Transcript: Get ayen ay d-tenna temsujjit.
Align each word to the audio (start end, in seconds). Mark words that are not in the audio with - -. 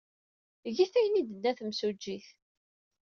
Get 0.75 0.93
ayen 0.99 1.19
ay 1.19 1.25
d-tenna 1.25 1.51
temsujjit. 1.57 2.27